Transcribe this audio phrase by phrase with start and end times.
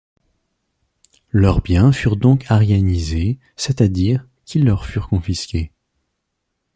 [1.29, 5.71] Leurs biens furent donc aryanisés, c'est-à-dire, qu'ils leur furent confisqués.